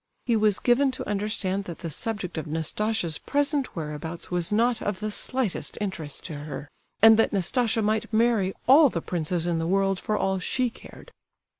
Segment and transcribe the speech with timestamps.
[0.25, 4.99] He was given to understand that the subject of Nastasia's present whereabouts was not of
[4.99, 6.67] the slightest interest to her;
[7.03, 11.11] and that Nastasia might marry all the princes in the world for all she cared!